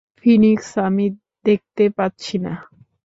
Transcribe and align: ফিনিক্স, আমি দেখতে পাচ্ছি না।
ফিনিক্স, 0.17 0.69
আমি 0.79 1.05
দেখতে 1.45 1.83
পাচ্ছি 1.97 2.35
না। 2.37 2.53